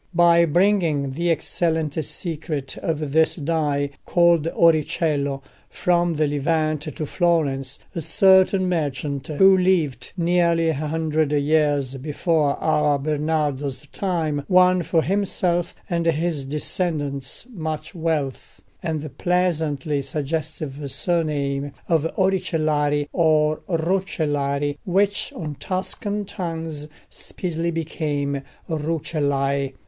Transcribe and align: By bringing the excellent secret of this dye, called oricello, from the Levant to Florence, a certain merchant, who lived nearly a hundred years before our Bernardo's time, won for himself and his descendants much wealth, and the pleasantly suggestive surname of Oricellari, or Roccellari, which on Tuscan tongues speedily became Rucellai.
By 0.15 0.45
bringing 0.45 1.11
the 1.11 1.29
excellent 1.29 1.93
secret 2.03 2.75
of 2.79 3.11
this 3.11 3.35
dye, 3.35 3.91
called 4.03 4.47
oricello, 4.47 5.43
from 5.69 6.15
the 6.15 6.25
Levant 6.25 6.81
to 6.81 7.05
Florence, 7.05 7.77
a 7.93 8.01
certain 8.01 8.67
merchant, 8.67 9.27
who 9.27 9.55
lived 9.55 10.13
nearly 10.17 10.69
a 10.69 10.73
hundred 10.73 11.31
years 11.33 11.97
before 11.97 12.55
our 12.55 12.97
Bernardo's 12.97 13.85
time, 13.91 14.43
won 14.47 14.81
for 14.81 15.03
himself 15.03 15.75
and 15.87 16.07
his 16.07 16.45
descendants 16.45 17.45
much 17.53 17.93
wealth, 17.93 18.59
and 18.81 19.01
the 19.01 19.09
pleasantly 19.11 20.01
suggestive 20.01 20.89
surname 20.91 21.73
of 21.87 22.07
Oricellari, 22.17 23.07
or 23.13 23.61
Roccellari, 23.69 24.79
which 24.83 25.31
on 25.35 25.57
Tuscan 25.59 26.25
tongues 26.25 26.87
speedily 27.07 27.69
became 27.69 28.41
Rucellai. 28.67 29.73